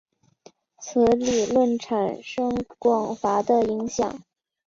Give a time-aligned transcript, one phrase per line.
[0.79, 4.23] 此理论产生广泛的影响。